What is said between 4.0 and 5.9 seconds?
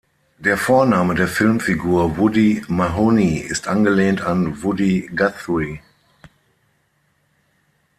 an Woody Guthrie.